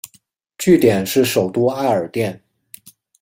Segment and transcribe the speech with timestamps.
[0.57, 2.41] 据点是首都艾尔甸。